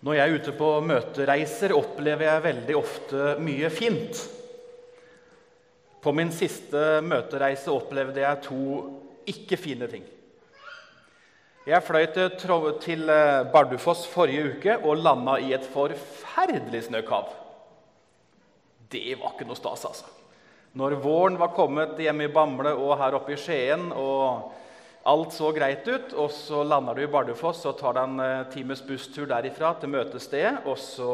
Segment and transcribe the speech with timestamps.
[0.00, 4.22] Når jeg er ute på møtereiser, opplever jeg veldig ofte mye fint.
[6.00, 8.62] På min siste møtereise opplevde jeg to
[9.28, 10.06] ikke fine ting.
[11.68, 12.06] Jeg fløy
[12.80, 17.28] til, eh, Bardufoss forrige uke og landa i et forferdelig snøkav.
[18.88, 20.06] Det var ikke noe stas, altså.
[20.74, 24.52] Når våren var kommet hjemme i Bamble og her oppe i Skien og
[25.10, 28.48] Alt så greit ut, og så lander du i Bardufoss og tar deg en eh,
[28.52, 31.10] times busstur derifra til møtestedet, og så,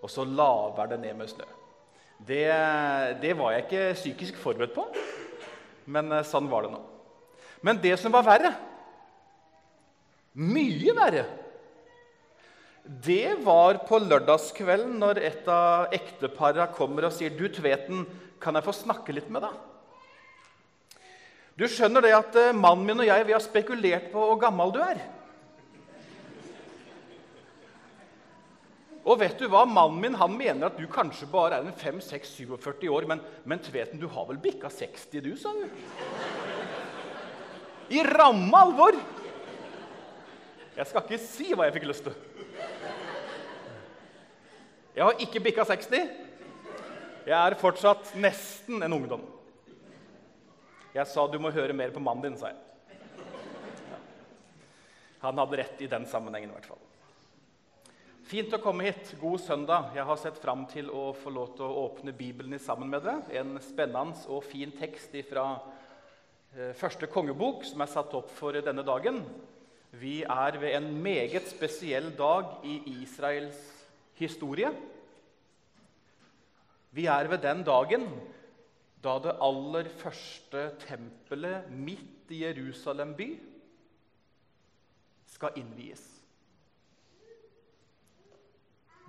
[0.00, 1.46] og så laver det ned med snø.
[2.26, 2.46] Det,
[3.22, 4.86] det, var jeg ikke psykisk forberedt på,
[5.92, 6.80] men eh, sånn var det nå.
[7.66, 8.54] Men det som var verre,
[10.36, 11.26] mye verre,
[12.86, 18.04] det var på lørdagskvelden når et av ekteparene kommer og sier du Tveten,
[18.42, 19.56] kan jeg få snakke litt med deg?
[21.56, 24.74] Du skjønner det at eh, mannen min og jeg vi har spekulert på hvor gammel
[24.74, 24.98] du er.
[29.06, 29.62] Og vet du hva?
[29.64, 33.06] Mannen min han mener at du kanskje bare er en 5-6-47 år.
[33.08, 35.64] Men, men Tveten, du har vel bikka 60, du, sa du.
[37.96, 38.98] I ramme alvor!
[40.76, 42.16] Jeg skal ikke si hva jeg fikk lyst til.
[44.96, 46.10] Jeg har ikke bikka 60.
[47.26, 49.22] Jeg er fortsatt nesten en ungdom.
[50.96, 52.62] Jeg sa du må høre mer på mannen din, sa jeg.
[55.20, 56.48] Han hadde rett i den sammenhengen.
[56.48, 56.84] i hvert fall.
[58.26, 59.10] Fint å komme hit.
[59.20, 59.90] God søndag.
[59.94, 63.26] Jeg har sett fram til å få lov til å åpne Bibelen sammen med dere.
[63.42, 65.44] En spennende og fin tekst fra
[66.56, 69.20] eh, første kongebok som er satt opp for denne dagen.
[70.00, 73.60] Vi er ved en meget spesiell dag i Israels
[74.16, 74.72] historie.
[76.96, 78.08] Vi er ved den dagen
[79.06, 83.28] da det aller første tempelet midt i Jerusalem by
[85.30, 86.02] skal innvies.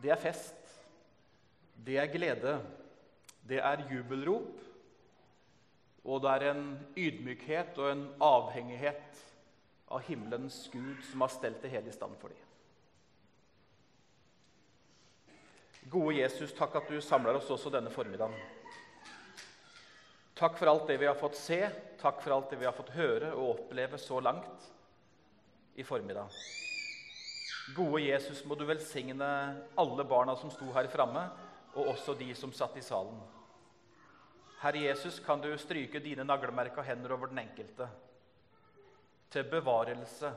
[0.03, 0.73] Det er fest,
[1.86, 2.59] det er glede,
[3.50, 4.52] det er jubelrop,
[6.08, 9.24] og det er en ydmykhet og en avhengighet
[9.88, 12.44] av himmelens Gud som har stelt det hele i stand for dem.
[15.90, 18.35] Gode Jesus, takk at du samler oss også denne formiddagen.
[20.38, 21.64] Takk for alt det vi har fått se,
[21.98, 24.68] takk for alt det vi har fått høre og oppleve så langt
[25.74, 26.30] i formiddag.
[27.75, 29.28] Gode Jesus, må du velsigne
[29.76, 31.24] alle barna som sto her framme,
[31.74, 33.18] og også de som satt i salen.
[34.62, 37.90] Herre Jesus, kan du stryke dine naglemerka hender over den enkelte.
[39.34, 40.31] Til bevarelse,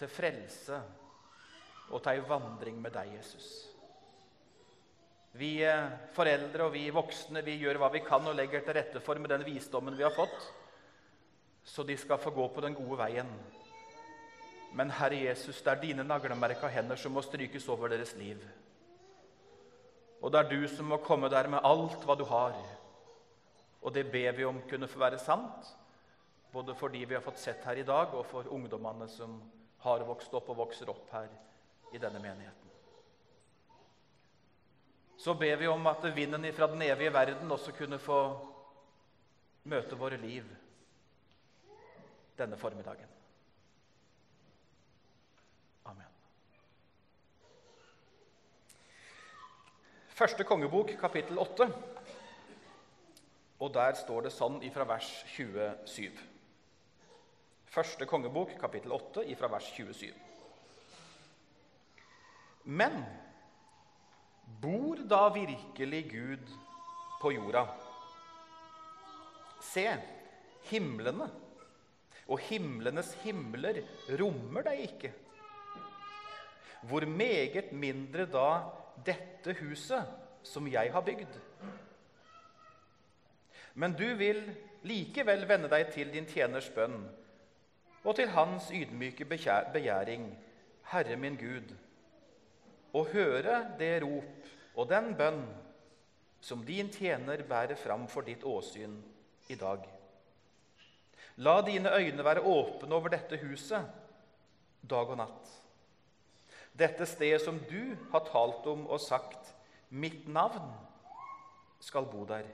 [0.00, 0.80] til frelse
[1.90, 3.69] og til ei vandring med deg, Jesus.
[5.38, 9.02] Vi eh, foreldre og vi voksne vi gjør hva vi kan og legger til rette
[9.04, 10.48] for med den visdommen vi har fått,
[11.62, 13.30] så de skal få gå på den gode veien.
[14.74, 18.42] Men Herre Jesus, det er dine naglemerka hender som må strykes over deres liv.
[20.20, 22.56] Og det er du som må komme der med alt hva du har.
[23.80, 25.70] Og det ber vi om kunne få være sant,
[26.52, 29.38] både for de vi har fått sett her i dag, og for ungdommene som
[29.86, 31.30] har vokst opp og vokser opp her
[31.94, 32.69] i denne menigheten
[35.20, 38.20] så ber vi om at vinden fra den evige verden også kunne få
[39.68, 40.46] møte våre liv
[42.38, 43.10] denne formiddagen.
[45.84, 46.08] Amen.
[50.08, 51.68] Første kongebok, kapittel 8.
[53.60, 56.16] Og der står det sånn ifra vers 27.
[57.68, 60.14] Første kongebok, kapittel 8, ifra vers 27.
[62.64, 63.04] Men
[64.58, 66.50] Bor da virkelig Gud
[67.20, 67.62] på jorda?
[69.62, 69.84] Se,
[70.70, 71.28] himlene
[72.30, 73.82] og himlenes himler
[74.20, 75.12] rommer deg ikke.
[76.88, 78.48] Hvor meget mindre da
[79.06, 80.08] dette huset
[80.46, 81.38] som jeg har bygd?
[83.74, 84.42] Men du vil
[84.88, 87.02] likevel vende deg til din tjeners bønn
[88.00, 90.30] og til hans ydmyke begjæring,
[90.90, 91.74] Herre min Gud
[92.96, 95.42] og høre det rop og den bønn
[96.40, 98.96] som din tjener bærer fram for ditt åsyn
[99.52, 99.84] i dag.
[101.40, 103.86] La dine øyne være åpne over dette huset
[104.88, 105.50] dag og natt.
[106.72, 109.52] Dette stedet som du har talt om og sagt,
[109.90, 110.70] mitt navn
[111.82, 112.46] skal bo der.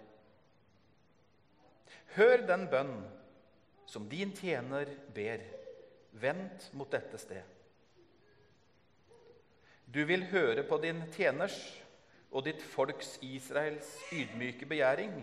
[2.17, 2.97] Hør den bønn
[3.87, 5.43] som din tjener ber.
[6.17, 7.56] Vent mot dette sted.
[9.95, 11.57] Du vil høre på din tjeners
[12.31, 15.21] og ditt folks Israels ydmyke begjæring,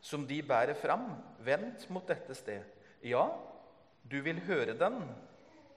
[0.00, 1.12] som de bærer fram,
[1.44, 2.64] vendt mot dette sted.
[3.04, 3.28] Ja,
[4.10, 5.02] du vil høre den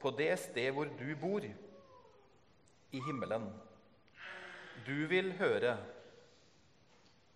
[0.01, 1.45] på det sted hvor du bor.
[2.93, 3.47] i himmelen.
[4.85, 5.77] Du vil høre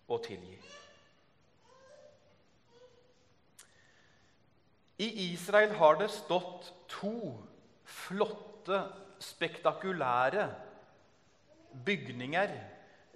[0.08, 0.58] og tilgi.
[4.98, 7.42] I Israel har det stått to
[7.84, 8.82] flotte,
[9.22, 10.48] spektakulære
[11.84, 12.52] bygninger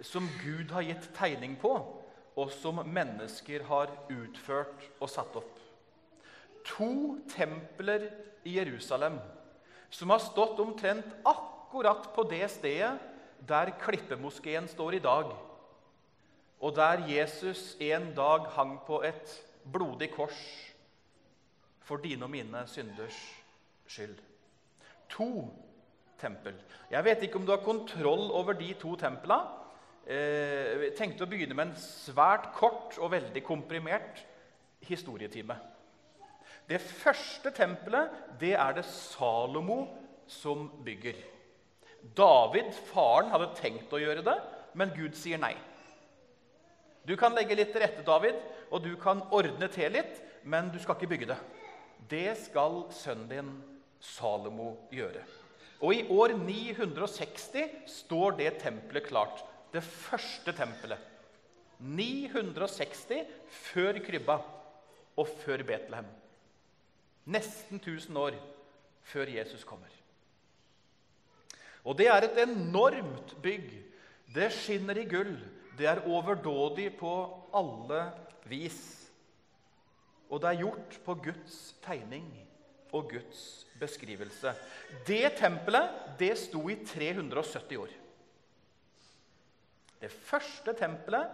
[0.03, 1.73] som Gud har gitt tegning på,
[2.35, 5.59] og som mennesker har utført og satt opp.
[6.65, 8.07] To templer
[8.43, 9.19] i Jerusalem
[9.93, 12.95] som har stått omtrent akkurat på det stedet
[13.43, 15.33] der Klippemoskeen står i dag,
[16.63, 19.33] og der Jesus en dag hang på et
[19.73, 20.39] blodig kors
[21.83, 23.19] for dine og mine synders
[23.87, 24.15] skyld.
[25.11, 25.51] To
[26.21, 26.55] tempel.
[26.91, 29.59] Jeg vet ikke om du har kontroll over de to templene.
[30.03, 34.23] Eh, jeg tenkte å begynne med en svært kort og veldig komprimert
[34.83, 35.55] historietime.
[36.67, 39.85] Det første tempelet det er det Salomo
[40.27, 41.15] som bygger.
[42.15, 44.35] David, faren, hadde tenkt å gjøre det,
[44.75, 45.55] men Gud sier nei.
[47.07, 48.35] Du kan legge litt til rette, David,
[48.71, 51.39] og du kan ordne til litt, men du skal ikke bygge det.
[52.11, 53.53] Det skal sønnen din
[54.03, 55.23] Salomo gjøre.
[55.83, 59.41] Og i år 960 står det tempelet klart.
[59.73, 60.99] Det første tempelet.
[61.83, 64.37] 960 før krybba
[65.19, 66.07] og før Betlehem.
[67.25, 68.37] Nesten 1000 år
[69.03, 69.91] før Jesus kommer.
[71.83, 73.67] Og det er et enormt bygg.
[74.33, 75.35] Det skinner i gull.
[75.77, 77.11] Det er overdådig på
[77.53, 78.05] alle
[78.47, 78.79] vis.
[80.29, 82.29] Og det er gjort på Guds tegning
[82.93, 84.53] og Guds beskrivelse.
[85.07, 87.89] Det tempelet det sto i 370 år.
[90.03, 91.27] Det første tempelet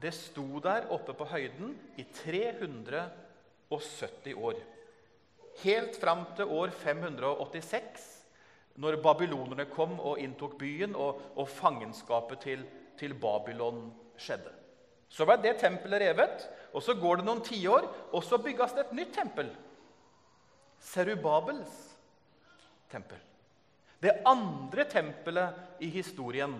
[0.00, 4.54] det sto der oppe på høyden i 370 år.
[5.60, 8.24] Helt fram til år 586,
[8.80, 12.64] når babylonerne kom og inntok byen, og, og fangenskapet til,
[12.96, 14.50] til Babylon skjedde.
[15.10, 18.80] Så ble det tempelet revet, og så går det noen tiår, og så bygges det
[18.86, 19.48] et nytt tempel.
[20.80, 21.74] Serubabels
[22.90, 23.18] tempel.
[24.00, 26.54] Det andre tempelet i historien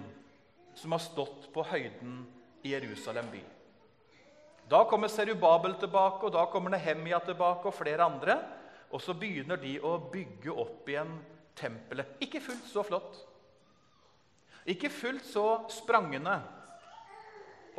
[0.76, 2.20] som har stått på høyden
[2.62, 3.40] i Jerusalem by.
[4.70, 8.36] Da kommer Serubabel tilbake, og da kommer Nehemia tilbake og flere andre.
[8.92, 11.16] Og så begynner de å bygge opp igjen
[11.58, 12.14] tempelet.
[12.22, 13.18] Ikke fullt så flott.
[14.68, 16.38] Ikke fullt så sprangende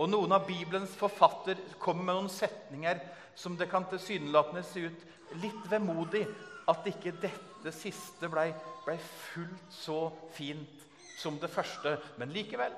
[0.02, 3.02] og noen av Bibelens forfatter kommer med noen setninger
[3.38, 5.04] som det kan tilsynelatende se ut
[5.40, 6.26] litt vemodig
[6.70, 8.50] at ikke dette siste ble,
[8.86, 10.00] ble fullt så
[10.36, 10.88] fint
[11.20, 11.98] som det første.
[12.18, 12.74] Men likevel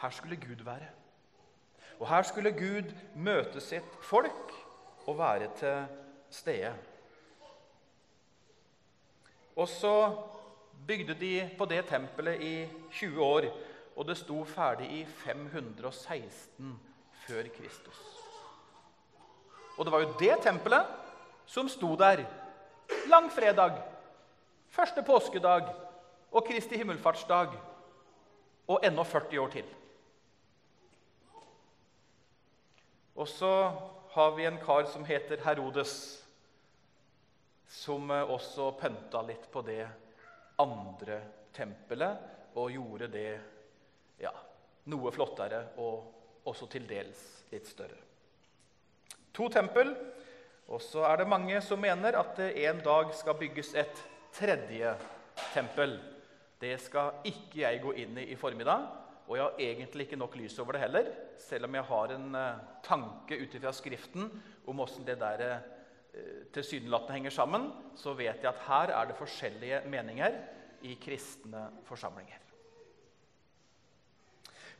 [0.00, 0.90] her skulle Gud være.
[2.00, 4.52] Og her skulle Gud møte sitt folk
[5.06, 5.84] og være til
[6.30, 6.72] stede.
[9.56, 9.94] Og så
[10.86, 12.56] bygde de på det tempelet i
[12.92, 13.46] 20 år
[13.96, 16.74] og det sto ferdig i 516
[17.26, 18.23] før Kristus.
[19.76, 20.90] Og det var jo det tempelet
[21.46, 22.24] som sto der
[23.10, 23.78] langfredag,
[24.70, 25.68] første påskedag
[26.34, 27.56] og Kristi himmelfartsdag
[28.68, 29.66] og ennå 40 år til.
[33.14, 33.50] Og så
[34.14, 36.22] har vi en kar som heter Herodes,
[37.68, 39.84] som eh, også pynta litt på det
[40.62, 41.20] andre
[41.54, 43.30] tempelet og gjorde det
[44.22, 44.30] ja,
[44.90, 48.13] noe flottere og også til dels litt større.
[49.34, 49.92] To tempel.
[50.72, 54.02] Og så er det mange som mener at det en dag skal bygges et
[54.34, 54.94] tredje
[55.52, 55.98] tempel.
[56.60, 58.86] Det skal ikke jeg gå inn i i formiddag.
[59.24, 61.06] Og jeg har egentlig ikke nok lys over det heller,
[61.40, 64.28] selv om jeg har en uh, tanke ut ifra Skriften
[64.68, 69.16] om åssen det der uh, tilsynelatende henger sammen, så vet jeg at her er det
[69.16, 70.36] forskjellige meninger
[70.84, 72.43] i kristne forsamlinger.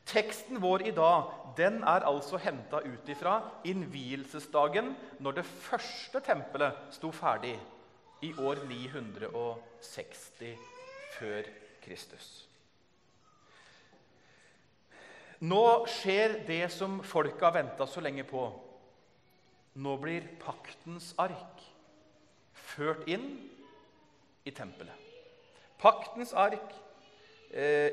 [0.05, 4.93] Teksten vår i dag den er altså henta ut ifra innvielsesdagen
[5.23, 7.55] når det første tempelet sto ferdig
[8.25, 10.57] i år 960
[11.17, 11.49] før
[11.85, 12.29] Kristus.
[15.45, 18.45] Nå skjer det som folket har venta så lenge på.
[19.75, 21.65] Nå blir paktens ark
[22.75, 23.27] ført inn
[24.47, 24.95] i tempelet.
[25.81, 26.73] Paktens ark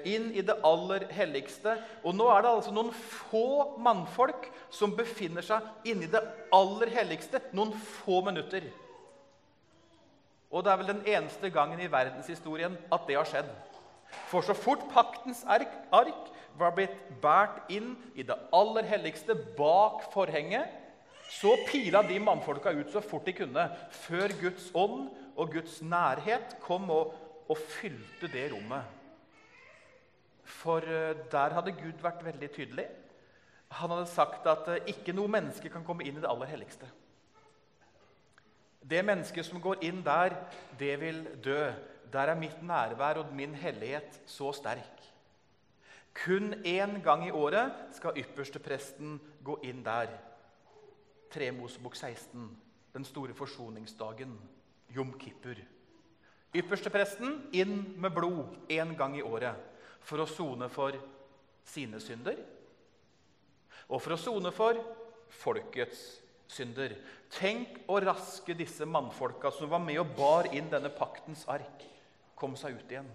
[0.07, 1.75] inn i det aller helligste.
[2.03, 6.21] Og nå er det altså noen få mannfolk som befinner seg inni det
[6.55, 8.65] aller helligste noen få minutter.
[10.51, 13.51] Og det er vel den eneste gangen i verdenshistorien at det har skjedd.
[14.27, 16.27] For så fort paktens ark, ark
[16.59, 20.67] var blitt båret inn i det aller helligste bak forhenget,
[21.31, 23.63] så pila de mannfolka ut så fort de kunne,
[24.03, 25.05] før Guds ånd
[25.39, 27.13] og Guds nærhet kom og
[27.51, 29.00] og fylte det rommet.
[30.43, 32.87] For eh, der hadde Gud vært veldig tydelig.
[33.79, 36.89] Han hadde sagt at eh, ikke noe menneske kan komme inn i det aller helligste.
[38.81, 40.35] Det mennesket som går inn der,
[40.79, 41.69] det vil dø.
[42.11, 44.97] Der er mitt nærvær og min hellighet så sterk.
[46.17, 50.11] Kun én gang i året skal ypperste presten gå inn der.
[51.31, 52.49] Tremosebok 16,
[52.91, 54.33] den store forsoningsdagen,
[54.91, 55.55] Jom Kippur.
[56.51, 59.70] Ypperste presten inn med blod én gang i året
[60.05, 60.97] for å sone for
[61.67, 62.39] sine synder
[63.91, 64.79] og for å sone for
[65.41, 66.95] folkets synder.
[67.31, 71.85] Tenk å raske disse mannfolka som var med og bar inn denne paktens ark,
[72.35, 73.09] kom seg ut igjen.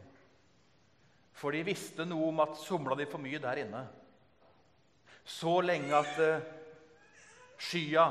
[1.37, 3.83] For de visste noe om at somla de for mye der inne,
[5.27, 6.45] så lenge at uh,
[7.61, 8.07] skya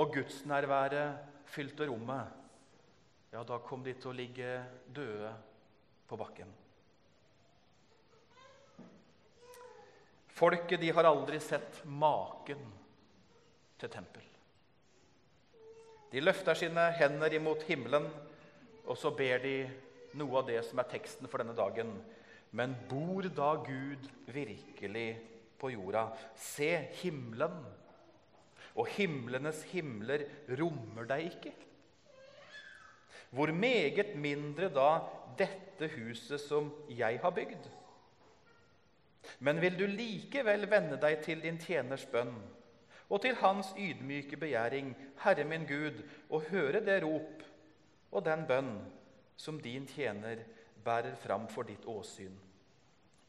[0.00, 2.32] og gudsnærværet fylte rommet,
[3.34, 4.52] ja, da kom de til å ligge
[4.96, 5.34] døde
[6.08, 6.48] på bakken.
[10.36, 12.60] Folket de har aldri sett maken
[13.80, 14.24] til tempel.
[16.12, 18.04] De løfter sine hender imot himmelen,
[18.84, 19.54] og så ber de
[20.20, 21.94] noe av det som er teksten for denne dagen.
[22.56, 25.08] Men bor da Gud virkelig
[25.56, 26.10] på jorda?
[26.36, 27.56] Se himmelen,
[28.76, 30.26] og himlenes himler
[30.60, 31.54] rommer deg ikke.
[33.32, 35.00] Hvor meget mindre da
[35.40, 37.72] dette huset som jeg har bygd?
[39.38, 42.34] Men vil du likevel vende deg til din tjeners bønn
[43.06, 44.90] og til hans ydmyke begjæring,
[45.22, 47.44] Herre min Gud, og høre det rop
[48.10, 48.72] og den bønn
[49.36, 50.42] som din tjener
[50.84, 52.34] bærer fram for ditt åsyn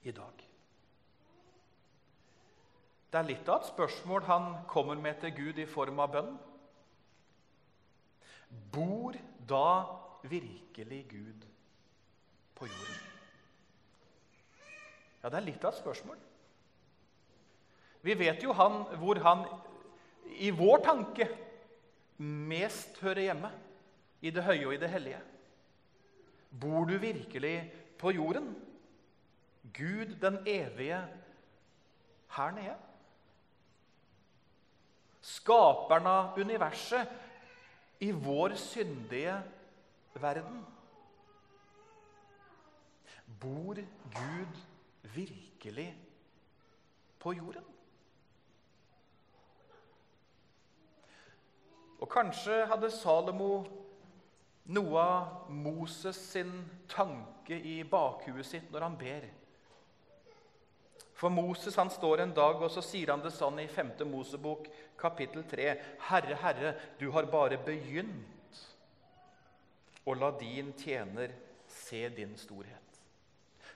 [0.02, 0.48] i dag?
[3.12, 6.34] Det er litt av et spørsmål han kommer med til Gud i form av bønn.
[8.74, 9.16] Bor
[9.48, 9.70] da
[10.28, 11.48] virkelig Gud
[12.56, 13.07] på jorden?
[15.24, 16.20] Ja, det er litt av et spørsmål.
[18.06, 19.46] Vi vet jo han, hvor han
[20.38, 21.28] i vår tanke
[22.18, 23.52] mest hører hjemme.
[24.26, 25.20] I det høye og i det hellige.
[26.50, 27.58] Bor du virkelig
[28.02, 28.48] på jorden?
[29.74, 31.04] Gud den evige
[32.34, 32.78] her nede?
[35.22, 37.12] Skaperen av universet
[38.00, 39.36] i vår syndige
[40.18, 40.64] verden?
[43.42, 43.78] Bor
[44.16, 44.62] Gud
[45.16, 45.90] virkelig
[47.20, 47.66] på jorden?
[51.98, 53.66] Og kanskje hadde Salomo
[54.76, 56.54] noe av Moses sin
[56.92, 59.28] tanke i bakhuet sitt når han ber.
[61.18, 63.96] For Moses han står en dag og så sier han det sånn i 5.
[64.12, 64.68] Mosebok
[65.00, 65.70] kapittel 3.:
[66.12, 68.62] Herre, Herre, du har bare begynt
[70.06, 71.34] å la din tjener
[71.68, 72.87] se din storhet.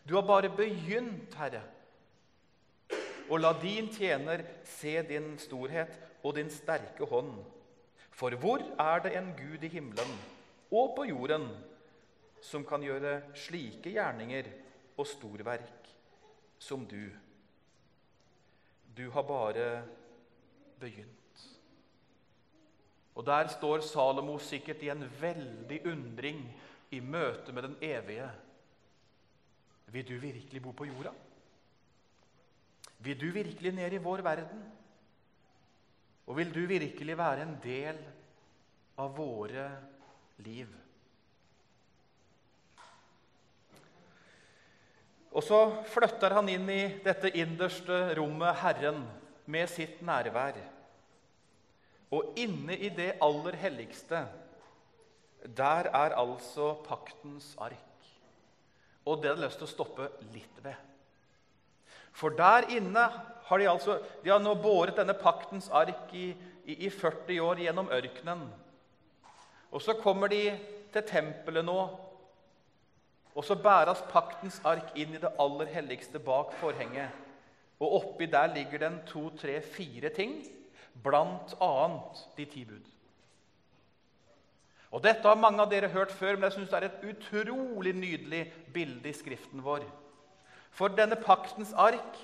[0.08, 1.62] Du har bare begynt, Herre,
[3.30, 5.94] og la din tjener se din storhet
[6.24, 7.32] og din sterke hånd.
[8.12, 10.12] For hvor er det en Gud i himmelen
[10.72, 11.48] og på jorden
[12.44, 14.50] som kan gjøre slike gjerninger
[14.98, 15.90] og storverk
[16.60, 17.08] som du?
[18.98, 19.84] Du har bare
[20.80, 21.18] begynt.
[23.16, 26.44] Og Der står Salomo sikkert i en veldig undring
[26.92, 28.30] i møte med den evige.
[29.92, 31.12] Vil du virkelig bo på jorda?
[33.02, 34.62] Vil du virkelig ned i vår verden?
[36.28, 37.98] Og vil du virkelig være en del
[39.02, 39.66] av våre
[40.46, 40.70] liv?
[45.32, 45.60] Og så
[45.92, 49.06] flytter han inn i dette innerste rommet, Herren,
[49.48, 50.60] med sitt nærvær.
[52.12, 54.26] Og inne i det aller helligste,
[55.48, 57.91] der er altså paktens ark.
[59.06, 60.76] Og det hadde jeg lyst til å stoppe litt ved.
[62.12, 63.06] For der inne
[63.48, 66.30] har de altså de har nå båret denne paktens ark i,
[66.66, 68.46] i, i 40 år gjennom ørkenen.
[69.72, 70.44] Og så kommer de
[70.92, 71.80] til tempelet nå,
[73.32, 77.16] og så bæres paktens ark inn i det aller helligste bak forhenget.
[77.82, 80.36] Og oppi der ligger den to, tre, fire ting,
[81.04, 82.84] blant annet de ti bud.
[84.92, 87.94] Og Dette har mange av dere hørt før, men jeg synes det er et utrolig
[87.96, 88.42] nydelig
[88.74, 89.86] bilde i Skriften vår.
[90.76, 92.18] For denne paktens ark,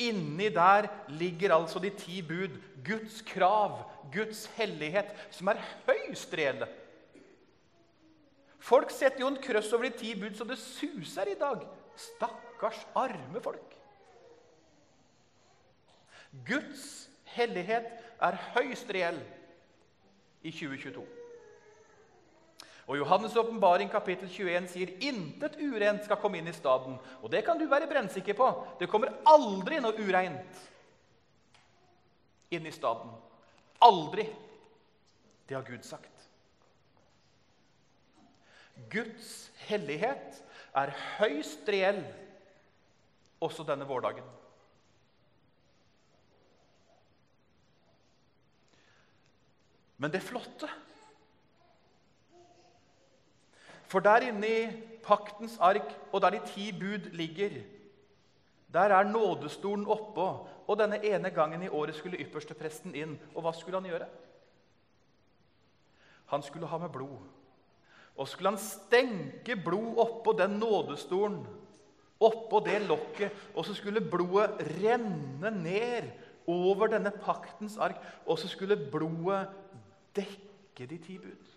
[0.00, 2.56] inni der ligger altså de ti bud.
[2.84, 6.68] Guds krav, Guds hellighet, som er høyst reelle.
[8.60, 11.64] Folk setter jo en krøss over de ti bud så det suser i dag.
[12.00, 13.76] Stakkars, arme folk.
[16.46, 17.88] Guds hellighet
[18.20, 19.20] er høyst reell
[20.42, 21.19] i 2022.
[22.88, 26.96] Og Johannes' åpenbaring kapittel 21 sier intet urent skal komme inn i staden.
[27.20, 28.48] Og det kan du være brennsikker på.
[28.80, 30.64] Det kommer aldri noe ureint
[32.50, 33.12] inn i staden.
[33.84, 34.26] Aldri.
[35.46, 36.26] Det har Gud sagt.
[38.90, 40.42] Guds hellighet
[40.76, 42.02] er høyst reell
[43.42, 44.26] også denne vårdagen.
[50.00, 50.68] Men det flotte
[53.90, 54.70] For der inne i
[55.02, 57.60] paktens ark, og der de ti bud ligger,
[58.70, 60.26] der er nådestolen oppå.
[60.70, 63.16] Og denne ene gangen i året skulle ypperstepresten inn.
[63.34, 64.06] Og hva skulle han gjøre?
[66.30, 67.18] Han skulle ha med blod.
[68.14, 71.40] Og skulle han stenke blod oppå den nådestolen,
[72.20, 76.10] oppå det lokket, og så skulle blodet renne ned
[76.46, 79.48] over denne paktens ark, og så skulle blodet
[80.16, 81.49] dekke de ti bud.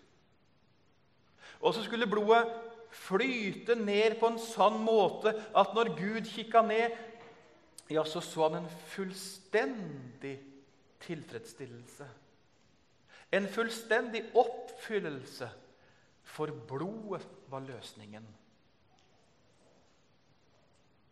[1.64, 2.50] Og så skulle blodet
[2.94, 6.94] flyte ned på en sånn måte at når Gud kikka ned,
[7.90, 10.36] ja, så så han en fullstendig
[11.04, 12.06] tilfredsstillelse.
[13.34, 15.50] En fullstendig oppfyllelse,
[16.24, 18.24] for blodet var løsningen.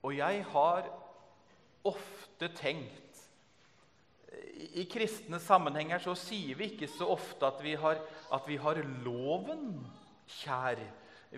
[0.03, 0.89] Og jeg har
[1.87, 3.21] ofte tenkt
[4.73, 8.01] I kristne sammenhenger så sier vi ikke så ofte at vi har,
[8.33, 9.83] at vi har loven
[10.41, 10.81] kjær.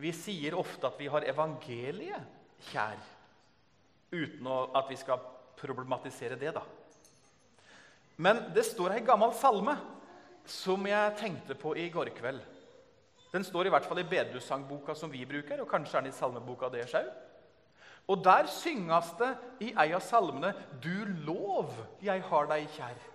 [0.01, 2.31] Vi sier ofte at vi har evangeliet
[2.71, 2.99] kjær.
[4.15, 5.23] Uten at vi skal
[5.59, 6.63] problematisere det, da.
[8.17, 9.75] Men det står ei gammel salme
[10.47, 12.43] som jeg tenkte på i går kveld.
[13.35, 16.15] Den står i hvert fall i bedehussangboka som vi bruker, og kanskje er den i
[16.15, 17.09] salmeboka deres òg.
[18.13, 19.31] Og der synges det
[19.65, 21.73] i ei av salmene 'Du lov,
[22.03, 23.11] jeg har deg kjær'.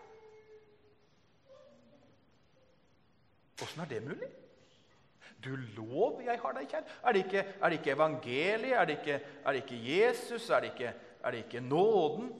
[3.62, 4.29] Åssen er det mulig?
[5.43, 6.88] Du lov, jeg har deg kjær.
[7.03, 8.74] Er det ikke, er det ikke evangeliet?
[8.75, 10.50] Er det ikke, er det ikke Jesus?
[10.50, 10.93] Er det ikke,
[11.24, 12.33] er det ikke nåden?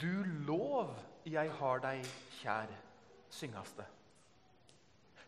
[0.00, 2.02] Du lov, jeg har deg
[2.40, 2.72] kjær,
[3.30, 3.86] synges det.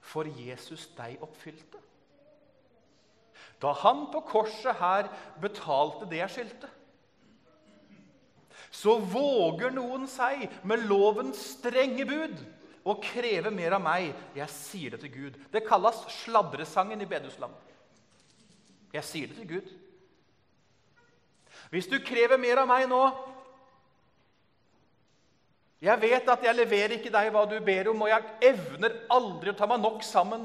[0.00, 1.78] For Jesus deg oppfylte.
[3.62, 5.08] Da han på korset her
[5.40, 6.70] betalte det jeg skyldte,
[8.70, 12.42] så våger noen seg med lovens strenge bud
[12.84, 14.14] og kreve mer av meg.
[14.36, 15.38] Jeg sier det til Gud.
[15.52, 17.54] Det kalles sladresangen i bedehusland.
[18.94, 19.74] Jeg sier det til Gud.
[21.70, 23.02] Hvis du krever mer av meg nå
[25.80, 29.48] Jeg vet at jeg leverer ikke deg hva du ber om, og jeg evner aldri
[29.48, 30.42] å ta meg nok sammen.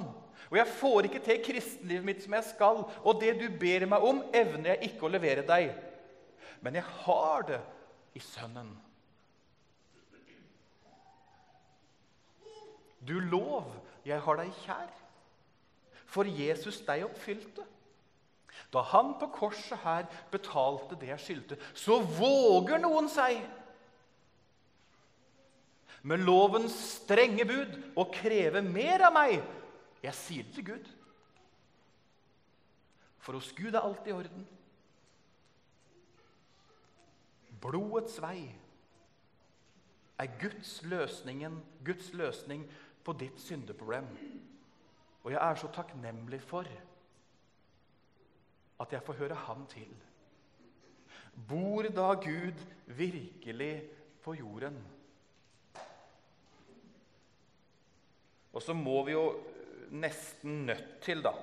[0.47, 4.05] Og jeg får ikke til kristenlivet mitt som jeg skal, og det du ber meg
[4.07, 5.73] om, evner jeg ikke å levere deg.
[6.63, 7.59] Men jeg har det
[8.15, 8.71] i Sønnen.
[13.07, 13.69] Du lov,
[14.05, 14.91] jeg har deg kjær.
[16.09, 17.65] For Jesus deg oppfylte.
[18.71, 23.41] Da han på korset her betalte det jeg skyldte, så våger noen seg
[26.05, 29.39] med lovens strenge bud å kreve mer av meg.
[30.05, 30.91] Jeg sier det til Gud.
[33.25, 34.45] For hos Gud er alt i orden.
[37.63, 38.43] Blodets vei
[40.21, 42.67] er Guds, løsningen, Guds løsning
[43.05, 44.07] på ditt syndeproblem.
[45.23, 46.67] Og jeg er så takknemlig for
[48.81, 49.91] at jeg får høre Han til.
[51.49, 53.73] Bor da Gud virkelig
[54.23, 54.77] på jorden?
[58.55, 59.25] Og så må vi jo
[59.91, 61.33] nesten nødt til da,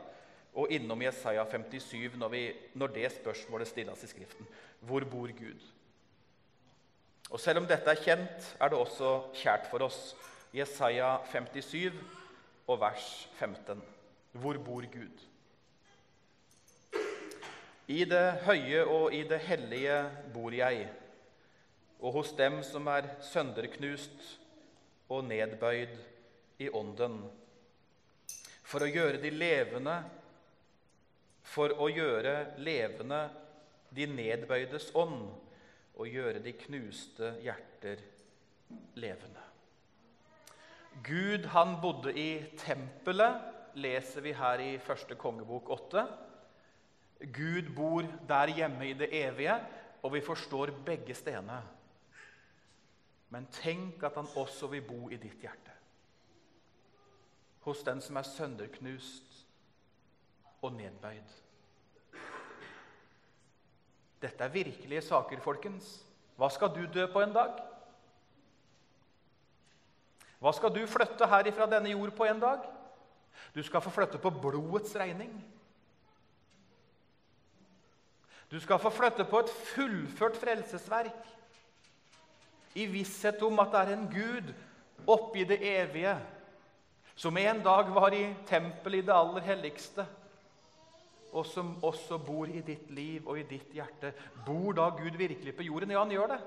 [0.57, 2.43] å innom Jesaja 57 når, vi,
[2.77, 4.49] når det spørsmålet stilles i Skriften.
[4.81, 5.61] Hvor bor Gud?
[7.33, 10.13] Og Selv om dette er kjent, er det også kjært for oss.
[10.53, 11.95] Jesaja 57
[12.69, 13.79] og vers 15.
[14.33, 15.23] Hvor bor Gud?
[17.89, 19.97] I det høye og i det hellige
[20.35, 20.87] bor jeg,
[22.01, 24.27] og hos dem som er sønderknust
[25.09, 25.97] og nedbøyd
[26.61, 27.17] i ånden,
[28.63, 29.97] for å gjøre de levende,
[31.43, 33.23] for å gjøre levende
[33.93, 35.33] de nedbøydes ånd,
[35.93, 38.01] og gjøre de knuste hjerter
[39.01, 39.52] levende.
[41.01, 43.41] Gud han bodde i tempelet,
[43.75, 46.05] leser vi her i første kongebok 8.
[47.33, 49.55] Gud bor der hjemme i det evige,
[50.03, 51.63] og vi forstår begge stedene.
[53.31, 55.73] Men tenk at han også vil bo i ditt hjerte.
[57.65, 59.47] Hos den som er sønderknust
[60.63, 61.39] og nedbøyd.
[64.23, 66.03] Dette er virkelige saker, folkens.
[66.37, 67.72] Hva skal du dø på en dag?
[70.43, 72.65] Hva skal du flytte her ifra denne jord på en dag?
[73.55, 75.31] Du skal få flytte på blodets regning.
[78.51, 81.31] Du skal få flytte på et fullført frelsesverk
[82.75, 84.51] i visshet om at det er en Gud
[85.07, 86.17] oppi det evige
[87.15, 90.05] som en dag var i tempelet i det aller helligste,
[91.33, 94.13] og som også bor i ditt liv og i ditt hjerte.
[94.47, 95.93] Bor da Gud virkelig på jorden?
[95.93, 96.41] Ja, han gjør det.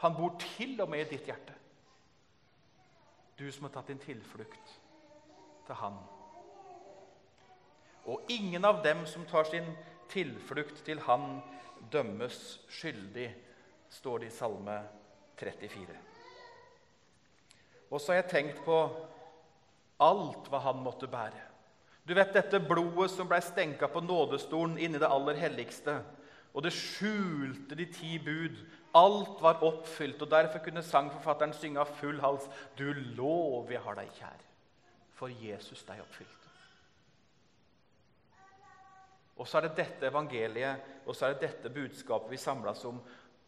[0.00, 1.54] Han bor til og med i ditt hjerte.
[3.38, 4.74] Du som har tatt din tilflukt
[5.66, 5.96] til Han.
[8.08, 9.68] Og ingen av dem som tar sin
[10.08, 11.40] tilflukt til Han,
[11.92, 13.28] dømmes skyldig,
[13.90, 14.76] står det i Salme
[15.40, 15.96] 34.
[17.90, 18.76] Og så har jeg tenkt på
[20.00, 21.46] alt hva han måtte bære.
[22.06, 25.98] Du vet dette blodet som ble stenka på nådestolen inni det aller helligste.
[26.54, 28.58] Og det skjulte de ti bud
[28.94, 33.94] Alt var oppfylt, og derfor kunne sangforfatteren synge av full hals Du lov jeg har
[33.94, 34.40] deg kjær,
[35.14, 36.36] for Jesus deg oppfylte.
[39.40, 42.98] Og så er det dette evangeliet og så er det dette budskapet vi samles om.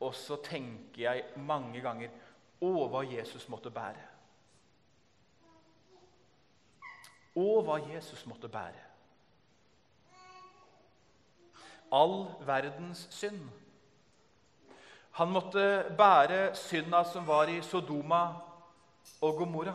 [0.03, 2.15] Og så tenker jeg mange ganger
[2.62, 4.07] Å, hva Jesus måtte bære.
[7.35, 8.91] Å, hva Jesus måtte bære.
[11.92, 13.40] All verdens synd.
[15.12, 15.64] Han måtte
[15.98, 18.22] bære synda som var i Sodoma
[19.20, 19.74] og Gomorra.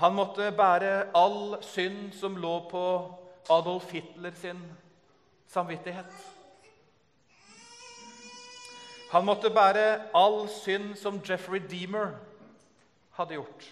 [0.00, 2.84] Han måtte bære all synd som lå på
[3.50, 4.62] Adolf Hitler sin
[5.46, 6.14] samvittighet.
[9.12, 12.16] Han måtte bære all synd som Jeffrey Deemer
[13.18, 13.68] hadde gjort.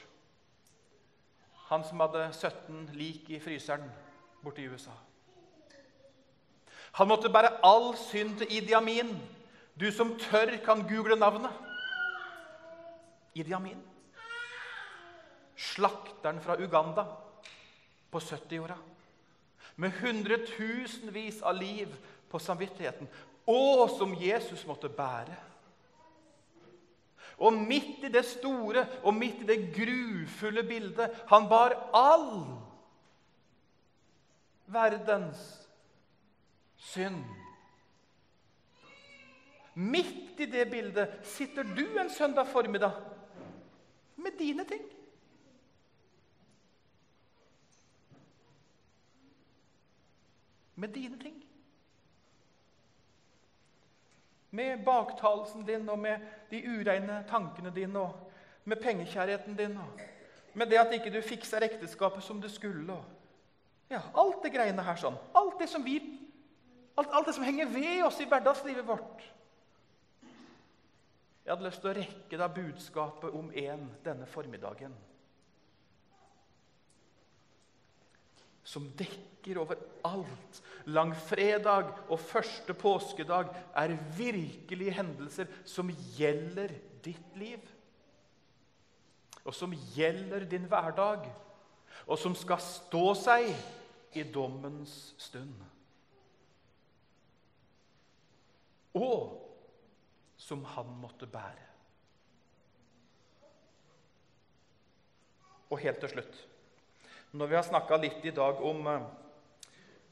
[1.71, 3.89] Han som hadde 17 lik i fryseren
[4.43, 4.95] borte i USA.
[6.99, 9.13] Han måtte bære all synd til Idi Amin.
[9.81, 11.51] Du som tør, kan google navnet.
[13.35, 13.79] Idi Amin.
[15.57, 17.05] Slakteren fra Uganda
[18.11, 18.77] på 70-åra.
[19.77, 21.93] Med hundretusenvis av liv
[22.31, 23.09] på samvittigheten.
[23.47, 25.37] Å, som Jesus måtte bære.
[27.41, 32.35] Og midt i det store og midt i det grufulle bildet Han bar all
[34.73, 35.69] verdens
[36.77, 37.25] synd.
[39.75, 42.93] Midt i det bildet sitter du en søndag formiddag
[44.17, 44.83] med dine ting.
[50.75, 51.45] Med dine ting.
[54.51, 56.19] Med baktalelsen din og med
[56.51, 58.33] de ureine tankene dine og
[58.65, 60.01] med pengekjærheten din og
[60.55, 62.93] med det at ikke du fikser ekteskapet som du skulle.
[62.93, 63.05] Og,
[63.91, 65.19] ja, alt det greiene her sånn.
[65.37, 65.99] Alt det som vi
[66.99, 69.23] Alt, alt det som henger ved oss i hverdagslivet vårt.
[71.45, 74.93] Jeg hadde lyst til å rekke deg budskapet om én denne formiddagen.
[78.67, 80.61] Som dekker over alt.
[80.93, 87.65] Langfredag og første påskedag er virkelige hendelser som gjelder ditt liv.
[89.41, 91.25] Og som gjelder din hverdag.
[92.07, 93.55] Og som skal stå seg
[94.13, 95.55] i dommens stund.
[98.95, 99.47] og
[100.37, 101.67] som han måtte bære.
[105.71, 106.47] Og helt til slutt
[107.33, 109.03] Når vi har snakka litt i dag om uh,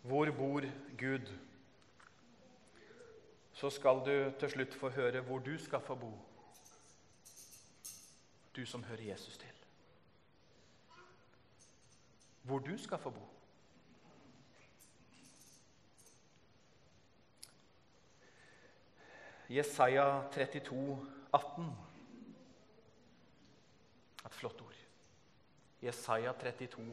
[0.07, 0.63] hvor bor
[0.99, 1.33] Gud,
[3.53, 6.13] så skal du til slutt få høre hvor du skal få bo.
[8.57, 9.59] Du som hører Jesus til.
[12.43, 13.27] Hvor du skal få bo.
[19.49, 20.99] Jesaja 32,
[21.33, 21.77] 18.
[24.27, 24.75] Et flott ord.
[25.83, 26.85] Jesaja 32,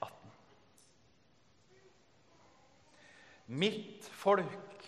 [0.00, 0.30] 18.
[3.46, 4.86] Mitt folk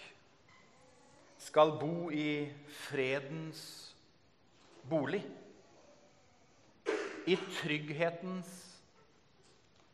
[1.38, 2.48] skal bo i
[2.86, 3.62] fredens
[4.88, 5.20] bolig.
[7.28, 8.54] I trygghetens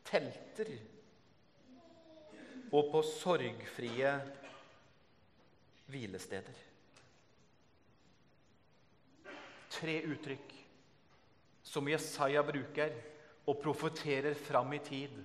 [0.07, 0.71] telter
[2.71, 4.13] og på sorgfrie
[5.91, 6.63] hvilesteder.
[9.75, 10.53] Tre uttrykk
[11.65, 12.93] som Jesaja bruker
[13.45, 15.15] og profeterer fram i tid,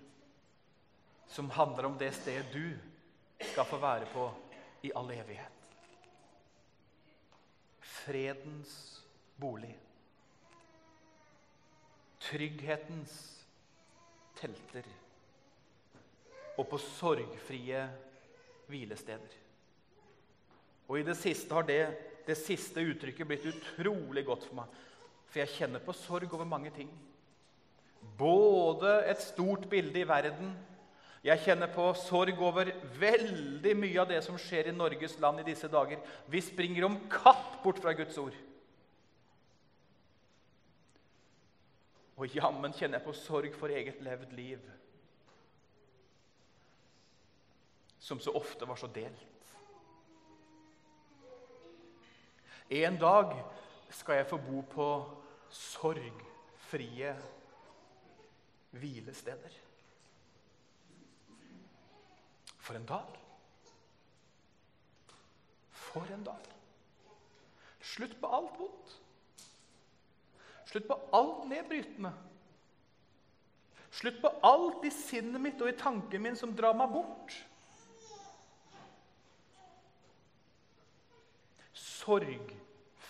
[1.30, 2.74] som handler om det stedet du
[3.52, 4.26] skal få være på
[4.82, 5.68] i all evighet.
[7.80, 8.72] Fredens
[9.36, 9.72] bolig.
[12.20, 13.14] Trygghetens
[14.40, 14.88] telter.
[16.58, 17.84] Og på sorgfrie
[18.68, 19.38] hvilesteder.
[20.90, 24.80] Og i det siste har det det siste uttrykket blitt utrolig godt for meg.
[25.30, 26.90] For jeg kjenner på sorg over mange ting.
[28.18, 30.54] Både et stort bilde i verden
[31.20, 35.50] Jeg kjenner på sorg over veldig mye av det som skjer i Norges land i
[35.50, 36.00] disse dager.
[36.32, 38.36] Vi springer om kapp bort fra Guds ord.
[42.20, 44.64] Og jammen kjenner jeg på sorg for eget levd liv,
[48.00, 49.39] som så ofte var så delt.
[52.70, 53.32] En dag
[53.90, 54.86] skal jeg få bo på
[55.50, 57.16] sorgfrie
[58.70, 59.56] hvilesteder.
[62.58, 63.18] For en dag!
[65.70, 66.46] For en dag!
[67.80, 68.96] Slutt på alt vondt.
[70.70, 72.12] Slutt på alt nedbrytende.
[73.90, 77.34] Slutt på alt i sinnet mitt og i tanken min som drar meg bort.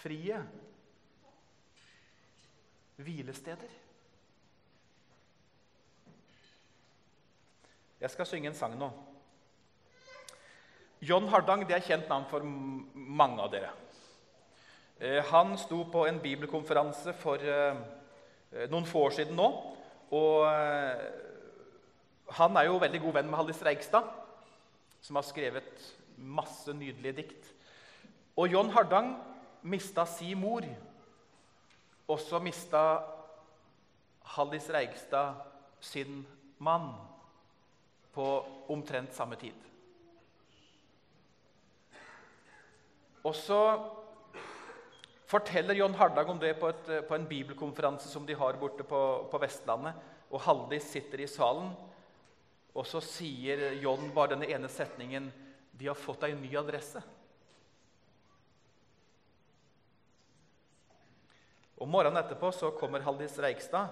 [0.00, 0.36] Sorgfrie
[2.96, 3.68] hvilesteder.
[8.00, 8.88] Jeg skal synge en sang nå.
[11.04, 13.70] John Hardang det er kjent navn for mange av dere.
[15.00, 17.76] Eh, han sto på en bibelkonferanse for eh,
[18.72, 19.48] noen få år siden nå.
[20.16, 21.08] Og eh,
[22.40, 24.08] han er jo veldig god venn med Hallis Reigstad,
[25.00, 27.52] som har skrevet masse nydelige dikt.
[28.36, 29.18] Og John Hardang
[29.62, 30.66] mista si mor.
[32.10, 32.82] Og så mista
[34.34, 35.34] Hallis Reigstad
[35.80, 36.24] sin
[36.58, 36.92] mann
[38.12, 38.26] på
[38.68, 39.54] omtrent samme tid.
[43.22, 43.60] Og så
[45.30, 49.02] forteller John Hardang om det på, et, på, en bibelkonferanse som de har borte på,
[49.30, 49.94] på Vestlandet.
[50.30, 51.72] Og Haldis sitter i salen,
[52.74, 55.26] og så sier John bare denne ene setningen
[55.74, 57.02] De har fått ei ny adresse.
[61.80, 63.88] Og Morgenen etterpå så kommer Haldis Reigstad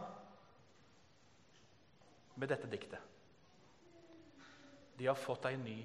[2.39, 3.01] med dette diktet.
[4.99, 5.79] De har fått ei ny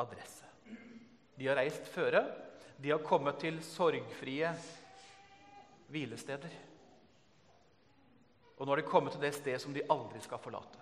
[0.00, 0.48] adresse.
[1.34, 2.24] De har reist føre.
[2.76, 4.50] De har kommet til sorgfrie
[5.92, 6.56] hvilesteder.
[8.54, 10.80] Og nå har de kommet til det stedet som de aldri skal forlate.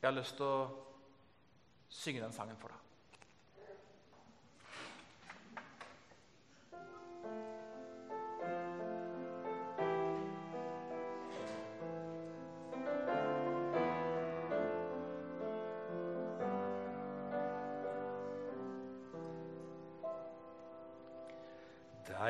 [0.00, 0.70] Jeg har lyst til å
[1.92, 2.91] synge den sangen for deg.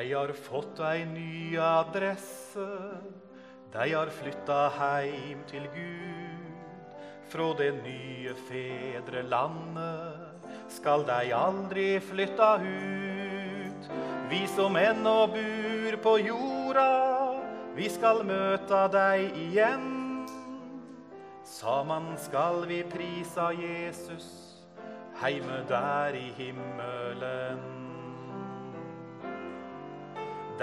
[0.03, 2.65] De har fått ei ny adresse,
[3.71, 6.49] de har flytta heim til Gud.
[7.31, 10.43] Frå det nye fedrelandet
[10.75, 13.87] skal de aldri flytta ut.
[14.27, 16.89] Vi som ennå bor på jorda,
[17.77, 20.27] vi skal møta dei igjen.
[21.47, 24.27] Saman skal vi prisa Jesus
[25.23, 27.82] heime der i himmelen.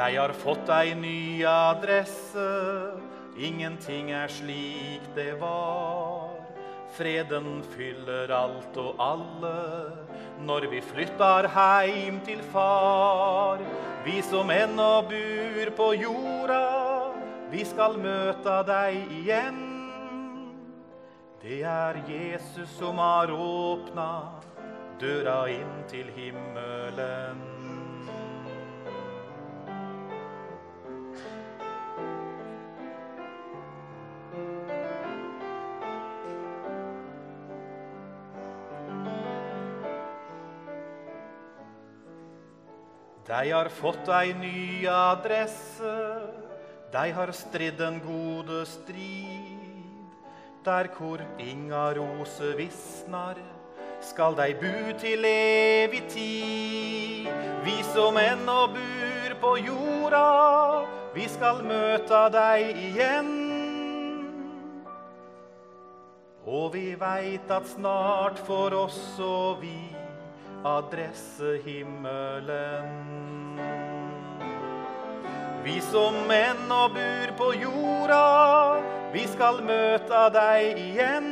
[0.01, 2.45] De har fått ei ny adresse,
[3.37, 6.39] ingenting er slik det var.
[6.97, 9.53] Freden fyller alt og alle
[10.41, 13.61] når vi flyttar heim til far.
[14.07, 16.65] Vi som ennå bor på jorda,
[17.53, 19.63] vi skal møta deg igjen.
[21.45, 24.11] Det er Jesus som har åpna
[24.97, 27.50] døra inn til himmelen.
[43.31, 45.91] De har fått ei ny adresse,
[46.91, 50.09] de har stridd den gode strid.
[50.67, 53.39] Der hvor inga rose visnar,
[54.03, 57.31] skal de bu til evig tid.
[57.63, 60.27] Vi som ennå bur på jorda,
[61.15, 63.31] vi skal møta deg igjen.
[66.51, 70.00] Og vi veit at snart for oss og vi
[70.65, 72.89] adresse himmelen.
[75.65, 78.81] Vi som menn og bur på jorda,
[79.13, 81.31] vi skal møte deg igjen.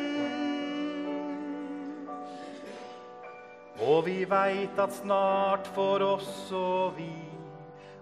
[3.79, 7.13] Og vi veit at snart får oss og vi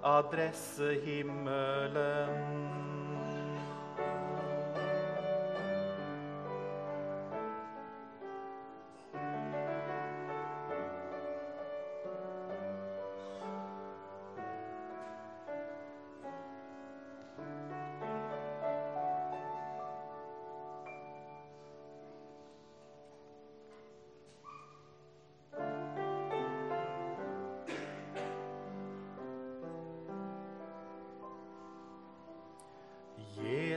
[0.07, 2.96] adresse himmelen.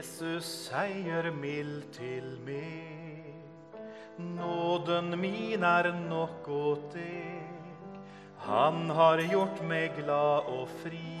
[0.00, 3.34] Jesus seier mild til meg.
[4.16, 7.98] Nåden min er nok åt deg.
[8.46, 11.18] Han har gjort meg glad og fri.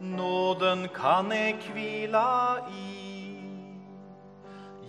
[0.00, 2.94] Nåden kan eg kvila i.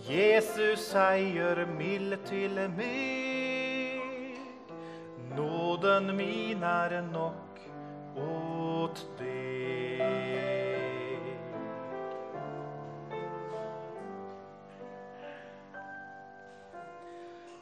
[0.07, 4.39] Jesus seier mild til meg.
[5.35, 7.59] Nåden min er nok
[8.15, 9.54] åt deg.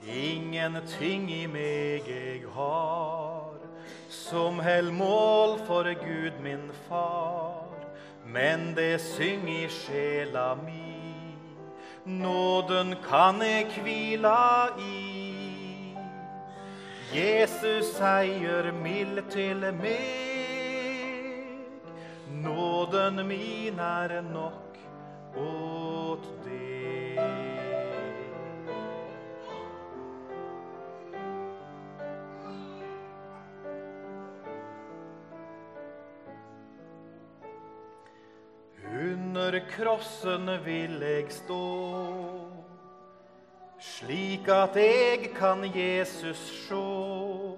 [0.08, 3.54] Ingenting i meg jeg har
[4.12, 7.72] som held mål for Gud min far,
[8.26, 11.36] men det syng i sjela mi,
[12.06, 15.96] nåden kan eg kvila i.
[17.14, 21.64] Jesus seier mild til meg,
[22.44, 24.78] nåden min er nok
[25.38, 27.13] åt deg.
[39.64, 41.56] Under krossen vil eg stå,
[43.80, 47.56] slik at eg kan Jesus sjå.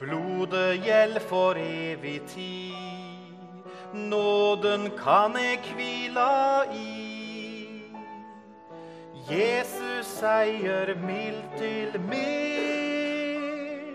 [0.00, 3.22] Blodet gjeld for evig tid,
[3.94, 7.86] nåden kan eg kvila i.
[9.30, 13.86] Jesus seier mildt til meg,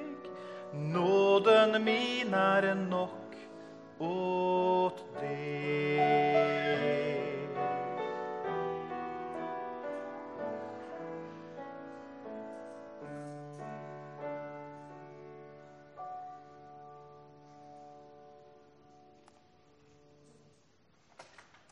[0.96, 3.18] nåden min er nok